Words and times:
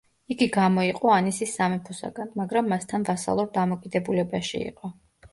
იგი 0.33 0.45
გამოიყო 0.53 1.09
ანისის 1.15 1.51
სამეფოსაგან, 1.57 2.31
მაგრამ 2.39 2.71
მასთან 2.71 3.05
ვასალურ 3.09 3.51
დამოკიდებულებაში 3.59 4.63
იყო. 4.71 4.91